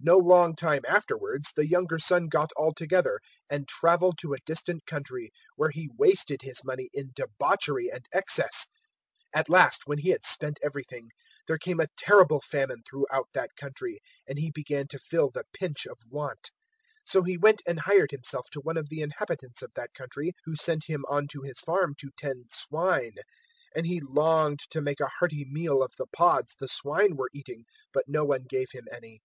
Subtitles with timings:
[0.00, 4.38] 015:013 No long time afterwards the younger son got all together and travelled to a
[4.46, 8.66] distant country, where he wasted his money in debauchery and excess.
[9.36, 11.10] 015:014 At last, when he had spent everything,
[11.46, 15.84] there came a terrible famine throughout that country, and he began to feel the pinch
[15.84, 16.50] of want.
[17.02, 20.32] 015:015 So he went and hired himself to one of the inhabitants of that country,
[20.46, 23.12] who sent him on to his farm to tend swine;
[23.76, 27.28] 015:016 and he longed to make a hearty meal of the pods the swine were
[27.34, 29.20] eating, but no one gave him any.